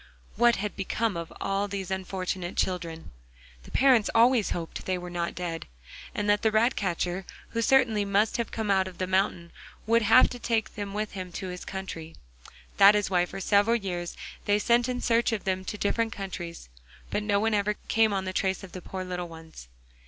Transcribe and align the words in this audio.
What 0.35 0.55
had 0.55 0.75
become 0.75 1.15
of 1.15 1.31
all 1.39 1.67
these 1.67 1.91
unfortunate 1.91 2.57
children? 2.57 3.11
The 3.61 3.69
parents 3.69 4.09
always 4.15 4.49
hoped 4.49 4.85
they 4.87 4.97
were 4.97 5.11
not 5.11 5.35
dead, 5.35 5.67
and 6.15 6.27
that 6.27 6.41
the 6.41 6.49
rat 6.49 6.75
catcher, 6.75 7.23
who 7.49 7.61
certainly 7.61 8.03
must 8.03 8.37
have 8.37 8.51
come 8.51 8.71
out 8.71 8.87
of 8.87 8.97
the 8.97 9.05
mountain, 9.05 9.51
would 9.85 10.01
have 10.01 10.27
taken 10.31 10.73
them 10.75 10.93
with 10.95 11.11
him 11.11 11.31
to 11.33 11.49
his 11.49 11.63
country. 11.63 12.15
That 12.77 12.95
is 12.95 13.11
why 13.11 13.27
for 13.27 13.39
several 13.39 13.75
years 13.75 14.17
they 14.45 14.57
sent 14.57 14.89
in 14.89 15.01
search 15.01 15.31
of 15.31 15.43
them 15.43 15.63
to 15.65 15.77
different 15.77 16.13
countries, 16.13 16.67
but 17.11 17.21
no 17.21 17.39
one 17.39 17.53
ever 17.53 17.75
came 17.87 18.11
on 18.11 18.25
the 18.25 18.33
trace 18.33 18.63
of 18.63 18.71
the 18.71 18.81
poor 18.81 19.03
little 19.03 19.27
ones. 19.27 19.67